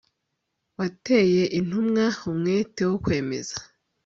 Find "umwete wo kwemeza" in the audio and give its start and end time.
2.31-3.55